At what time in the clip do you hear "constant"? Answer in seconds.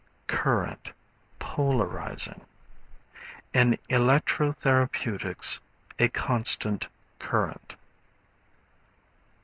6.07-6.87